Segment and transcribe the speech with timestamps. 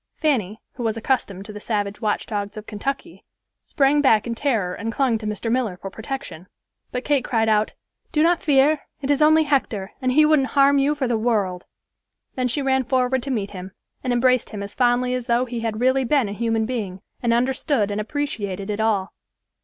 [0.15, 3.23] Fanny, who was accustomed to the savage watchdogs of Kentucky,
[3.61, 5.51] sprang back in terror and clung to Mr.
[5.51, 6.47] Miller for protection;
[6.91, 7.73] but Kate cried out,
[8.11, 11.65] "Do not fear; it is only Hector, and he wouldn't harm you for the world."
[12.33, 15.59] Then she ran forward to meet him, and embraced him as fondly as though he
[15.59, 19.13] had really been a human being, and understood and appreciated it all.